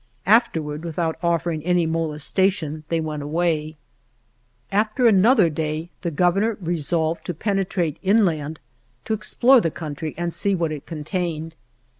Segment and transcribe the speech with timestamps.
[0.25, 3.77] Afterward, without offering any molesta tion, they went away.
[4.71, 5.07] 10 ALVAR NUNEZ CABEZA DE VACA AFTER
[5.43, 8.59] another day the Governor re solved to penetrate inland
[9.05, 11.53] to ex plore the country and see what it contained.